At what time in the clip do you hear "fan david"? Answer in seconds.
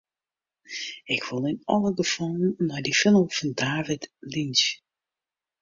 3.37-4.03